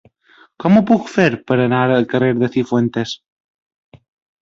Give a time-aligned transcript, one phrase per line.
[0.63, 3.17] Com ho puc fer per anar al carrer de Cifuentes?